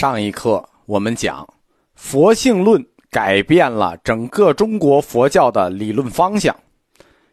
[0.00, 1.46] 上一课我们讲，
[1.94, 6.56] 佛性论改变了整个中国佛教的理论方向，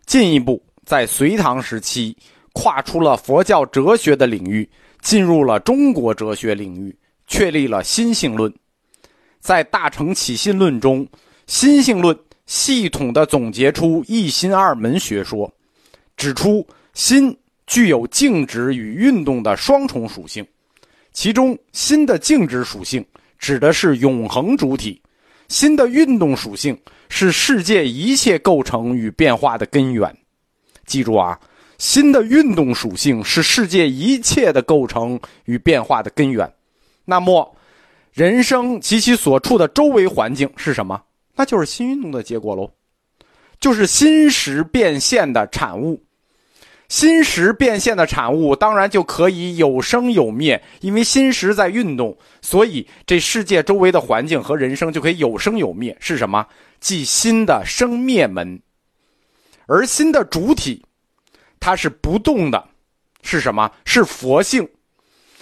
[0.05, 2.13] 进一步在隋唐时期
[2.51, 4.69] 跨出了佛教哲学的领域，
[4.99, 6.93] 进入了中国哲学领域，
[7.25, 8.53] 确立了心性论。
[9.39, 11.07] 在《大乘起信论》中，
[11.45, 15.49] 心性论系统的总结出一心二门学说，
[16.17, 17.33] 指出心
[17.65, 20.45] 具有静止与运动的双重属性。
[21.17, 23.03] 其中，心的静止属性
[23.39, 25.01] 指的是永恒主体，
[25.47, 30.15] 新的运动属性是世界一切构成与变化的根源。
[30.85, 31.35] 记住啊，
[31.79, 36.47] 新的运动属性是世界一切的构成与变化的根源。
[37.03, 37.51] 那么，
[38.13, 41.01] 人生及其所处的周围环境是什么？
[41.35, 42.69] 那就是新运动的结果喽，
[43.59, 45.99] 就是新时变现的产物。
[46.89, 55.95] 心识变现的产物，当然就可以有生有灭，因为心识在运动，所以这世界周围的环境和人生就可以有生有灭。
[55.99, 56.47] 是什么？
[56.79, 58.59] 即心的生灭门。
[59.65, 60.81] 而心的主体，
[61.59, 62.63] 它是不动的，
[63.21, 63.69] 是什么？
[63.83, 64.65] 是佛性，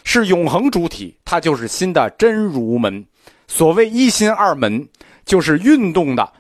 [0.03, 3.05] 是永恒主体，它就是心的真如门。
[3.47, 4.87] 所谓一心二门，
[5.25, 6.33] 就是运动的，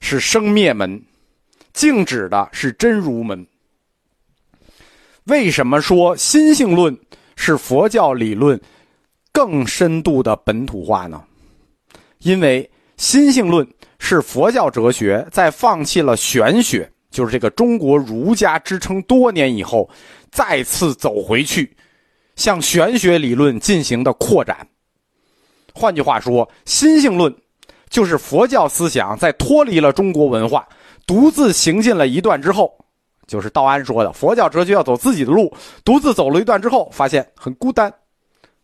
[0.00, 0.98] 是生灭门；
[1.72, 3.46] 静止的是真如门。
[5.30, 6.98] 为什么说心性论
[7.36, 8.60] 是佛教理论
[9.30, 11.22] 更深度的本土化呢？
[12.18, 13.64] 因为心性论
[14.00, 19.88] 是佛教哲学在放弃了玄学，就是这个中国儒家支撑多年以后，
[20.32, 21.76] 再次走回去，
[22.34, 24.66] 向玄学理论进行的扩展。
[25.72, 27.32] 换句话说，心性论
[27.88, 30.68] 就是佛教思想在脱离了中国文化，
[31.06, 32.79] 独自行进了一段之后。
[33.30, 37.94] 就是道安说的，佛教哲学要走自己的路，独自走了一段之后，发现很孤单，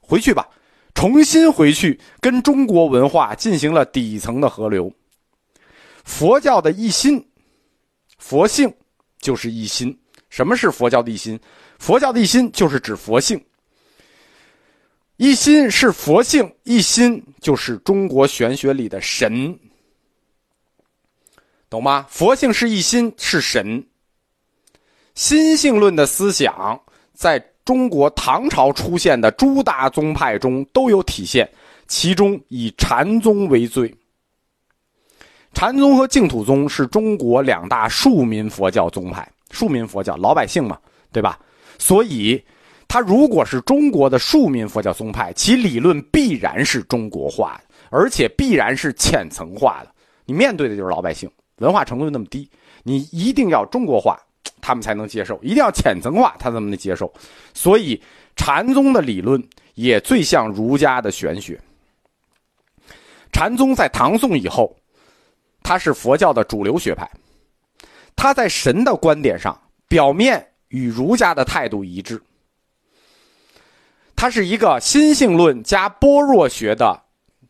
[0.00, 0.48] 回去吧，
[0.92, 4.92] 重新回去跟中国文化进行了底层的合流。
[6.02, 7.24] 佛教的一心，
[8.18, 8.74] 佛性
[9.20, 9.96] 就是一心。
[10.30, 11.38] 什么是佛教的一心？
[11.78, 13.40] 佛教的一心就是指佛性。
[15.16, 19.56] 一心是佛性，一心就是中国玄学里的神，
[21.70, 22.04] 懂吗？
[22.10, 23.86] 佛性是一心，是神。
[25.16, 26.78] 心性论的思想
[27.14, 31.50] 在中国唐朝出现的诸大宗派中都有体现，
[31.88, 33.92] 其中以禅宗为最。
[35.54, 40.78] 禅宗和净土宗是中国两大庶民佛教宗派，庶民佛教老百姓嘛，
[41.10, 41.40] 对吧？
[41.78, 42.40] 所以，
[42.86, 49.90] 它如果是中国的庶民佛教宗派，其理论必然是中国化的，而且必然是浅层化的。
[50.26, 52.48] 你面对的就是老百姓，文化程度那么低，
[52.82, 54.20] 你一定要中国化。
[54.66, 57.12] 他们才能接受，一定要浅层化，他才能接受。
[57.54, 58.02] 所以，
[58.34, 59.40] 禅宗的理论
[59.74, 61.60] 也最像儒家的玄学。
[63.32, 64.76] 禅宗在唐宋以后，
[65.62, 67.08] 它是佛教的主流学派。
[68.16, 69.56] 他在神的观点上，
[69.86, 72.20] 表面与儒家的态度一致。
[74.16, 77.04] 它是一个心性论加般若学的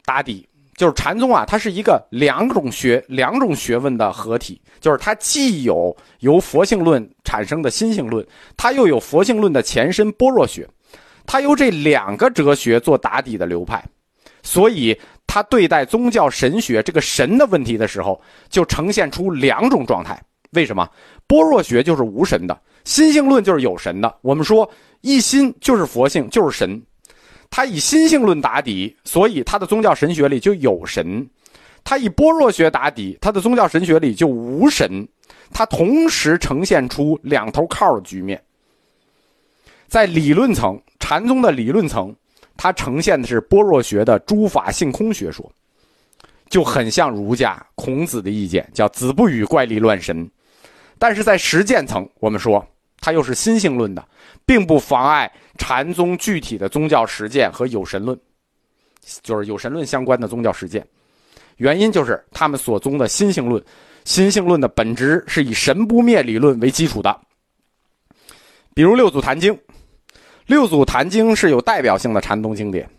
[0.05, 0.47] 打底。
[0.77, 4.61] 就是禅宗啊，它是一个两种学、两种学问的合体。
[4.79, 8.25] 就是它既有由佛性论产生的心性论，
[8.57, 10.69] 它又有佛性论的前身般若学，
[11.25, 13.83] 它由这两个哲学做打底的流派。
[14.43, 20.23] 所以，它对待宗教神学这个神的问题的时候，就呈现出两种状态。
[20.53, 20.89] 为什么？
[21.27, 24.15] 般若学就是无神的，心性论就是有神的。
[24.21, 24.71] 我们说
[25.01, 26.81] 一心就是佛性，就是神。
[27.51, 31.25] 他以心性论打底，所以他的宗教神学里就有神；
[31.85, 35.07] 他以般若学打底，他的宗教神学里就无神。
[35.53, 38.43] 他同时呈现出两头靠的局面。
[39.87, 42.15] 在理论层，禅宗的理论层，
[42.57, 45.49] 它呈现的是般若学的诸法性空学说，
[46.49, 50.29] 就很像儒家孔子的意见，叫“子不语怪力乱神”。
[50.99, 52.67] 但是在实践层，我们说。
[53.07, 54.05] 它又是心性论的，
[54.45, 58.19] 并不妨碍禅宗具体的宗教实践和有神论，
[59.23, 60.85] 就是有神论相关的宗教实践。
[61.59, 63.65] 原因就是他们所宗的心性论，
[64.05, 67.17] 心性论的本质是以神不灭理论为基础的。
[68.75, 69.55] 比如《六祖坛经》，
[70.47, 72.91] 《六祖坛经》是有代表性的禅宗经典。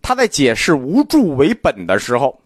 [0.00, 2.40] 他在解释无助为本的时候，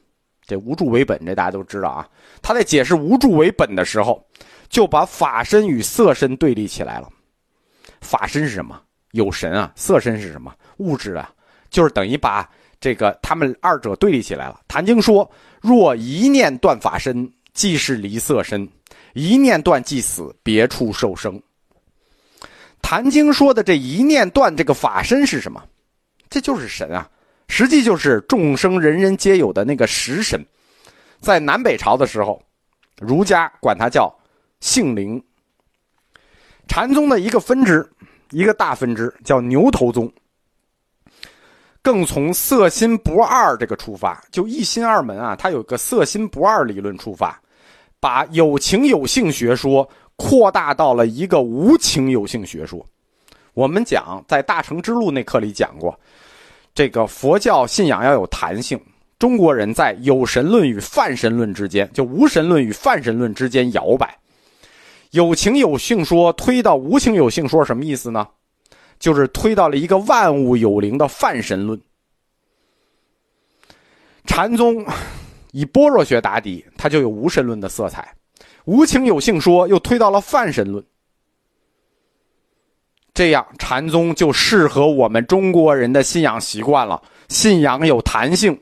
[0.46, 2.08] 这无助为本，这大家都知道啊。
[2.40, 4.26] 他在解释无助为本的时候。
[4.72, 7.08] 就把法身与色身对立起来了。
[8.00, 8.80] 法身是什么？
[9.12, 9.70] 有神啊。
[9.76, 10.52] 色身是什么？
[10.78, 11.30] 物质啊。
[11.70, 12.48] 就是等于把
[12.80, 14.60] 这个他们二者对立起来了。
[14.66, 15.30] 谭经说：
[15.60, 18.66] 若一念断法身，即是离色身；
[19.12, 21.40] 一念断即死，别处受生。
[22.80, 25.62] 谭经说的这一念断这个法身是什么？
[26.30, 27.08] 这就是神啊。
[27.48, 30.42] 实际就是众生人人皆有的那个食神。
[31.20, 32.42] 在南北朝的时候，
[32.98, 34.14] 儒家管它叫
[34.62, 35.22] 性灵。
[36.68, 37.86] 禅宗的一个分支，
[38.30, 40.10] 一个大分支叫牛头宗，
[41.82, 47.38] 更从色心不二这个出发，就一心二门啊，它有个色心不二理论出发，
[47.98, 52.86] 把有情有性学说扩大到了一个无情有性学说。
[53.54, 55.98] 我们讲在大乘之路那课里讲过，
[56.72, 58.80] 这个佛教信仰要有弹性。
[59.18, 64.16] 中国人在有神论与泛神论之间，就无神论与泛神论之间摇摆。
[65.12, 68.26] 有情有性说推到无情有性说什么意思呢？
[68.98, 71.78] 就是推到了一个万物有灵的泛神论。
[74.24, 74.86] 禅宗
[75.50, 78.00] 以般若学打底，它就有无神论的色彩；
[78.64, 80.82] 无情有性说又推到了泛神论。
[83.12, 87.02] 这样，禅宗就适合我们中国人的信仰习惯了。
[87.28, 88.58] 信仰有弹性，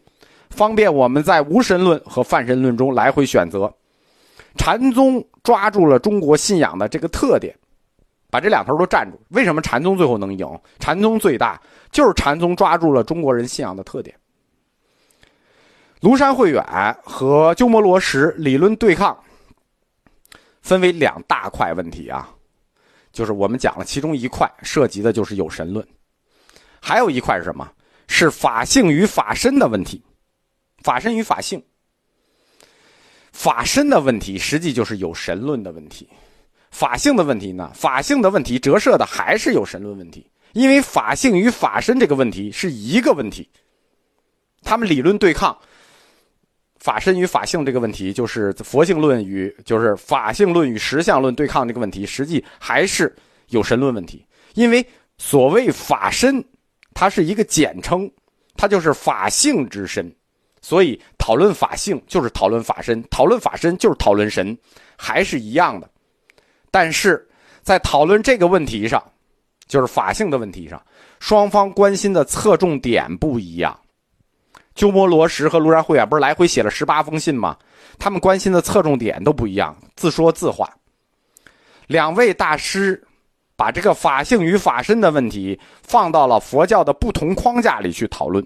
[0.49, 3.73] 方便我们在无神论和泛神论中来回选择。
[4.61, 7.59] 禅宗抓住了中国信仰的这个特点，
[8.29, 9.19] 把这两头都站住。
[9.31, 10.47] 为什么禅宗最后能赢？
[10.79, 11.59] 禅宗最大，
[11.91, 14.15] 就是禅宗抓住了中国人信仰的特点。
[16.03, 16.63] 庐山慧远
[17.03, 19.19] 和鸠摩罗什理论对抗，
[20.61, 22.29] 分为两大块问题啊。
[23.13, 25.83] 就是我们讲了其中一块，涉及的就是有神论，
[26.83, 27.67] 还有一块是什么？
[28.09, 30.05] 是法性与法身的问题，
[30.83, 31.65] 法身与法性。
[33.41, 36.07] 法身的问题实际就是有神论的问题，
[36.71, 37.73] 法性的问题呢？
[37.75, 43.49] 法性的问题折射的还是有神论问题，因为法性与法身这个问题是一个问题，
[44.63, 45.57] 他们理论对抗。
[46.81, 53.17] 法身与法性这个问题，就是佛性论与就是法性论与实相论对抗这个问题，实际还是
[53.49, 54.23] 有神论问题。
[54.53, 54.87] 因为
[55.17, 56.45] 所谓法身，
[56.93, 58.11] 它是一个简称，
[58.55, 60.15] 它就是法性之身，
[60.61, 64.59] 所以讨论法性就是讨论法身，讨论法身就是讨论神，
[64.97, 65.89] 还是一样的。
[66.73, 67.25] 但是
[67.63, 69.01] 在讨论这个问题上，
[69.69, 70.83] 就是法性的问题上，
[71.21, 73.79] 双方关心的侧重点不一样。
[74.75, 77.57] 鸠摩罗什和庐山慧远不是来回写了十八封信吗？
[77.97, 80.69] 他们关心的侧重点都不一样，自说自话。
[81.87, 83.01] 两位大师
[83.55, 88.45] 把这个法性与法身的问题放到了佛教的不同框架里去讨论。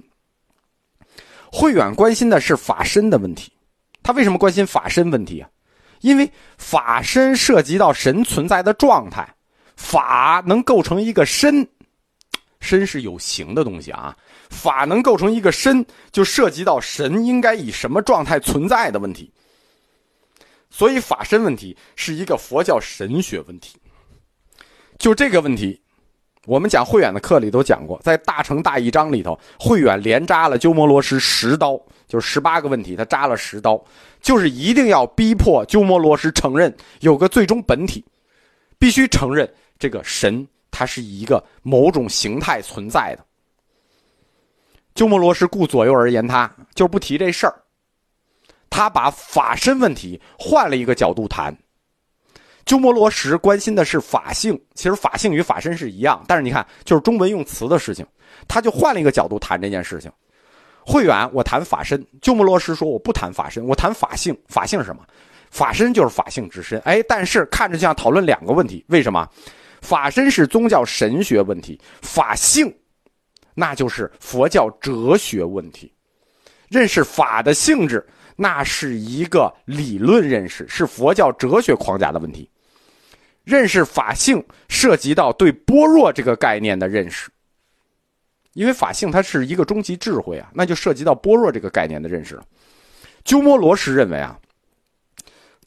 [1.57, 3.53] 慧远关心的是法身的问题，
[4.03, 5.49] 他为什么关心法身问题啊？
[6.01, 6.29] 因为
[6.59, 9.25] 法身涉及到神存在的状态，
[9.77, 11.65] 法能构成一个身，
[12.59, 14.17] 身是有形的东西啊。
[14.51, 19.33] 法能构成一个身，就涉及到神应该以什么状态存在的问题。
[20.71, 23.77] 所以法身问题是一个佛教神学问题。
[24.99, 25.81] 就这个问题，
[26.47, 33.83] 我们讲慧远的课里都讲过，在《大乘大义章》里头，慧远连扎了鸠摩罗什十刀，就是十八个问题，他扎了十刀，
[34.21, 38.05] 就是一定要逼迫鸠摩罗什承认有个最终本体，
[38.79, 43.25] 必须承认这个神它是以一个某种形态存在的。
[44.95, 47.55] 鸠摩罗什顾左右而言他，就不提这事儿。
[48.69, 51.57] 他把法身问题换了一个角度谈。
[52.65, 58.07] 鸠摩罗什关心的是法性，其实法性与法身是一样，但是你看，就是中文用词的事情，
[58.49, 60.11] 他就换了一个角度谈这件事情。
[60.87, 64.37] 慧远，我谈法身；鸠摩罗什说我不谈法身，我谈法性。
[64.49, 65.03] 法性是什么？
[65.51, 66.79] 法身就是法性之身。
[66.81, 69.29] 哎，但是看着像讨论两个问题，为什么？
[69.81, 72.75] 法身是宗教神学问题，法性。
[73.55, 75.93] 那就是佛教哲学问题，
[76.69, 78.05] 认识法的性质，
[78.35, 82.51] 那是一个理论认识，是佛教哲学框架的问题。
[83.45, 87.31] 认识法性涉及到对般若这个概念的认识，
[88.55, 92.43] 因为法性它是一个终极智慧啊，那就涉及到般若这个概念的认识了。
[93.25, 94.39] 鸠摩罗什认为啊，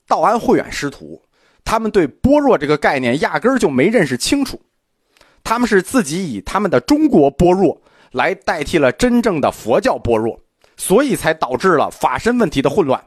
[0.07, 1.21] 道安慧远师徒，
[1.63, 4.59] 他们对般若这个概念压根儿就没认识清楚。
[5.43, 7.81] 他们是自己以他们的中国般若
[8.11, 10.39] 来代替了真正的佛教般若，
[10.75, 13.01] 所以才导致了法身问题的混乱。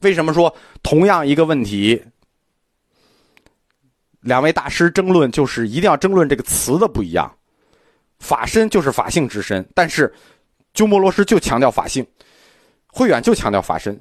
[0.00, 2.02] 为什么说同样一个问题，
[4.20, 7.30] 两位大师争论就是一定要争论这个词的不一样？
[8.18, 10.12] 法身就是法性之身，但是
[10.74, 12.06] 鸠摩罗什就强调法性，
[12.86, 13.98] 慧远就强调法身。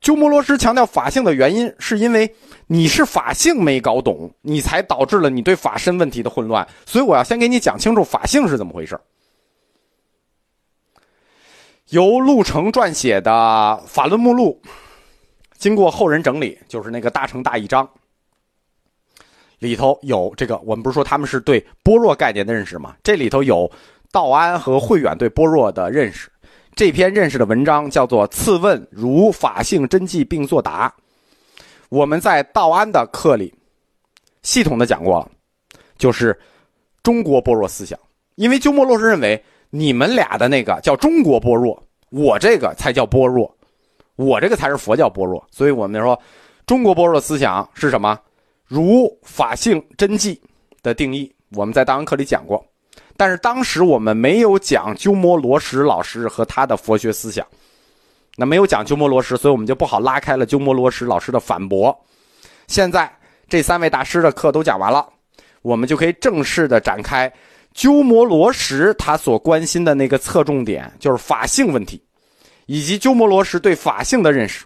[0.00, 2.34] 鸠摩罗什强调法性的原因，是因为
[2.68, 6.66] 你是法性没搞懂，你才导致了你对法身问题的混乱。
[6.86, 8.98] 所以我要先给你讲清楚法性是怎么回事。
[11.90, 13.30] 由陆程撰写的
[13.86, 14.58] 《法论目录》，
[15.58, 17.84] 经过后人整理，就是那个《大乘大义章》
[19.62, 20.58] 里头有这个。
[20.58, 22.96] 我们不是说他们是对般若概念的认识吗？
[23.04, 23.70] 这里头有
[24.10, 26.28] 道安和慧远对般若的认识。
[26.74, 30.88] 这篇认识的文章叫做《次问如法性真迹并作答》。
[31.90, 33.54] 我们在道安的课里
[34.42, 35.30] 系统的讲过了，
[35.96, 36.36] 就是
[37.02, 37.96] 中国般若思想。
[38.34, 39.40] 因为鸠摩罗什认为
[39.70, 43.54] 你们俩的那个叫中国般若，我这个才叫般若，
[44.16, 45.46] 我这个才是佛教般若。
[45.52, 46.18] 所以我们说
[46.66, 48.18] 中国般若思想是什么？
[48.72, 50.40] 如法性真迹
[50.82, 52.64] 的定义，我们在道安课里讲过。
[53.18, 57.46] 但是当时我们没有讲鸠摩罗什老师和他的佛学思想，
[58.34, 61.94] 那没有讲鸠摩罗什，所以我们就不好拉开了鸠摩罗什老师的反驳。
[62.66, 63.14] 现在
[63.46, 65.06] 这三位大师的课都讲完了，
[65.60, 67.30] 我们就可以正式的展开
[67.74, 72.02] 鸠摩罗什他所关心的那个侧重点，就是法性问题，
[72.64, 74.64] 以及鸠摩罗什对法性的认识。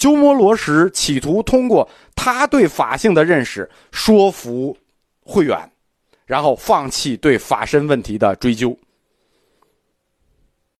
[0.00, 4.76] 鸠摩罗什企图通过他对法性的认识说服
[5.20, 5.70] 慧远。
[6.30, 8.78] 然后放弃对法身问题的追究。